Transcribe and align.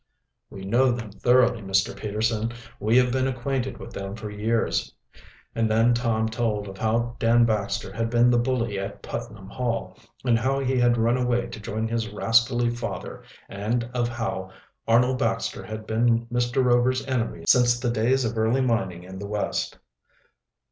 "We 0.49 0.65
know 0.65 0.91
them 0.91 1.11
thoroughly, 1.11 1.61
Mr. 1.61 1.95
Peterson. 1.95 2.53
We 2.79 2.97
have 2.97 3.11
been 3.11 3.27
acquainted 3.27 3.77
with 3.77 3.93
them 3.93 4.15
for 4.15 4.31
years." 4.31 4.91
And 5.53 5.69
then 5.69 5.93
Tom 5.93 6.27
told 6.27 6.67
of 6.67 6.79
how 6.79 7.17
Dan 7.19 7.45
Baxter 7.45 7.93
had 7.93 8.09
been 8.09 8.31
the 8.31 8.39
bully 8.39 8.79
at 8.79 9.03
Putnam 9.03 9.47
Hall, 9.47 9.95
and 10.25 10.39
how 10.39 10.57
he 10.57 10.79
had 10.79 10.97
run 10.97 11.17
away 11.17 11.45
to 11.45 11.59
join 11.59 11.87
his 11.87 12.09
rascally 12.09 12.71
father, 12.71 13.21
and 13.47 13.83
of 13.93 14.07
how 14.09 14.49
Arnold 14.87 15.19
Baxter 15.19 15.63
had 15.63 15.85
been 15.85 16.25
Mr. 16.33 16.63
Rover's 16.63 17.05
enemy 17.05 17.43
since 17.47 17.79
the 17.79 17.91
days 17.91 18.25
of 18.25 18.35
early 18.35 18.61
mining 18.61 19.03
in 19.03 19.19
the 19.19 19.27
West. 19.27 19.77